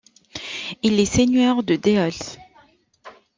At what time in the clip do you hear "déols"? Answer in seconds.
1.75-2.39